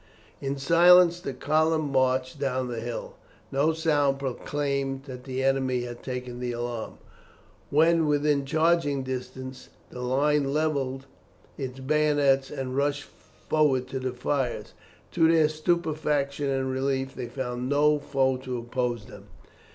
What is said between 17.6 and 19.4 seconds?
no foe to oppose them.